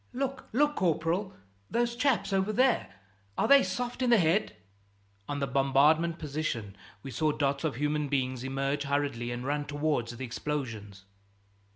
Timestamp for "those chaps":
1.69-2.33